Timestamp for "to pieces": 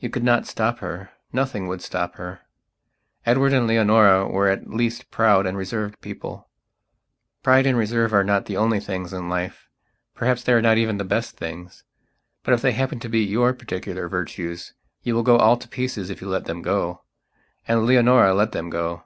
15.56-16.10